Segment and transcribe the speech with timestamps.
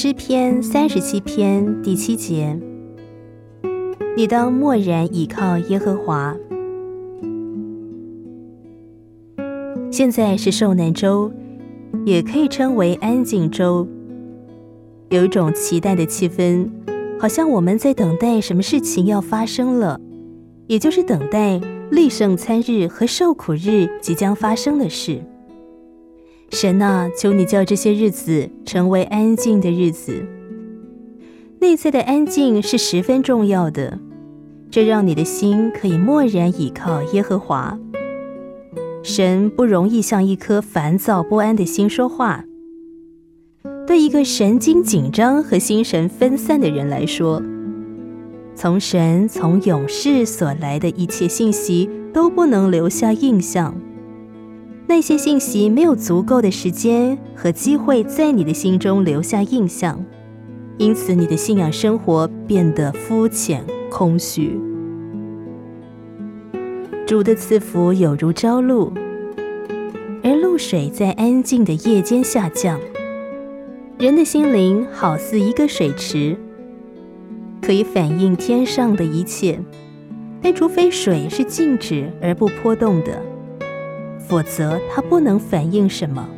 [0.00, 2.56] 诗篇三十七篇第七节：
[4.16, 6.36] 你当默然倚靠耶和华。
[9.90, 11.32] 现在是受难周，
[12.06, 13.88] 也可以称为安静周，
[15.08, 16.70] 有一种期待的气氛，
[17.18, 20.00] 好像我们在等待什么事情要发生了，
[20.68, 21.60] 也就是等待
[21.90, 25.20] 立圣餐日和受苦日即将发生的事。
[26.50, 30.26] 神啊，求你叫这些日子成为安静的日子。
[31.60, 33.98] 内在的安静是十分重要的，
[34.70, 37.78] 这让你的心可以默然倚靠耶和华。
[39.02, 42.44] 神不容易向一颗烦躁不安的心说话。
[43.86, 47.42] 对一个神经紧张和心神分散的人来说，
[48.54, 53.74] 从神从永世所来的一切信息都不能留下印象。
[54.90, 60.02] 那些信息没有足够的时间和机会在你的心中留下印象，
[60.78, 64.58] 因此你的信仰生活变得肤浅空虚。
[67.06, 68.90] 主的赐福有如朝露，
[70.22, 72.80] 而露水在安静的夜间下降。
[73.98, 76.34] 人的心灵好似一个水池，
[77.60, 79.60] 可以反映天上的一切，
[80.40, 83.22] 但除非水是静止而不波动的。
[84.28, 86.28] 否则，它不能反映什么。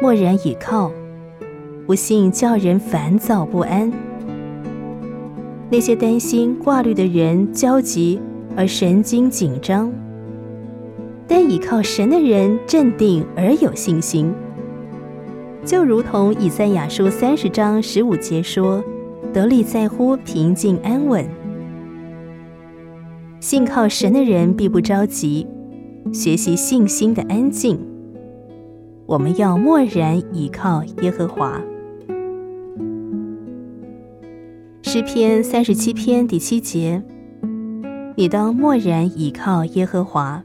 [0.00, 0.90] 默然倚靠，
[1.86, 3.92] 不幸叫人烦躁不安。
[5.70, 8.18] 那些担心挂虑的人焦急
[8.56, 9.92] 而神经紧张，
[11.28, 14.32] 但倚靠神的人镇定而有信心。
[15.64, 18.82] 就如同以赛亚书三十章十五节说
[19.32, 21.24] ：“得力在乎平静安稳。”
[23.42, 25.44] 信靠神的人必不着急，
[26.12, 27.76] 学习信心的安静。
[29.04, 31.60] 我们要默然倚靠耶和华。
[34.82, 37.02] 诗篇三十七篇第七节：
[38.14, 40.44] 你当默然倚靠耶和华。